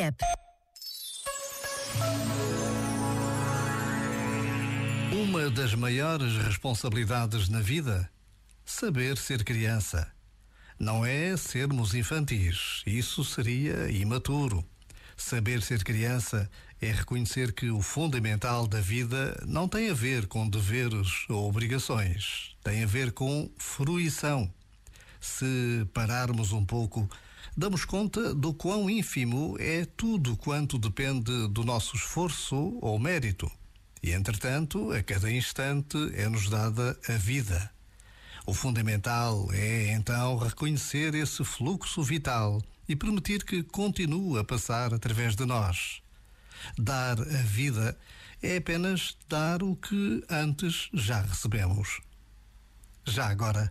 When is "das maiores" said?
5.50-6.36